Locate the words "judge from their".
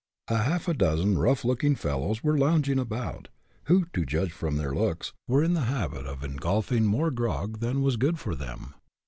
4.03-4.73